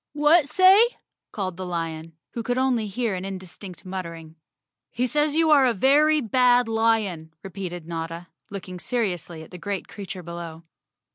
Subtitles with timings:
[0.13, 0.83] "What say?"
[1.31, 4.35] called the lion, who could only hear an indistinct muttering.
[4.89, 9.87] "He says you are a very bad lion," repeated Notta, looking seriously at the great
[9.87, 10.63] creature below.